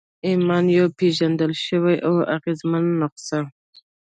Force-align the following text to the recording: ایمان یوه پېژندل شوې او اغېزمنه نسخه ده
ایمان 0.27 0.65
یوه 0.77 0.89
پېژندل 0.99 1.51
شوې 1.65 1.95
او 2.07 2.15
اغېزمنه 2.35 2.91
نسخه 2.99 3.39
ده 3.43 3.49